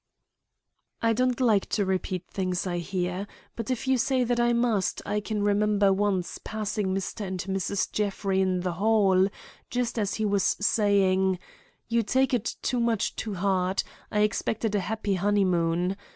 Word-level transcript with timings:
"I 1.03 1.13
don't 1.13 1.39
like 1.39 1.67
to 1.69 1.85
repeat 1.85 2.25
things 2.27 2.65
I 2.65 2.79
hear. 2.79 3.27
But 3.55 3.69
if 3.69 3.87
you 3.87 3.99
say 3.99 4.23
that 4.23 4.39
I 4.39 4.51
must, 4.51 4.99
I 5.05 5.19
can 5.19 5.43
remember 5.43 5.93
once 5.93 6.39
passing 6.43 6.87
Mr. 6.87 7.21
and 7.21 7.39
Mrs. 7.43 7.91
Jeffrey 7.91 8.41
in 8.41 8.61
the 8.61 8.71
hall, 8.81 9.27
just 9.69 9.99
as 9.99 10.15
he 10.15 10.25
was 10.25 10.43
saying: 10.59 11.37
'You 11.87 12.01
take 12.01 12.33
it 12.33 12.55
too 12.63 12.79
much 12.79 13.15
to 13.17 13.35
heart! 13.35 13.83
I 14.11 14.21
expected 14.21 14.73
a 14.73 14.79
happy 14.79 15.13
honeymoon. 15.13 15.95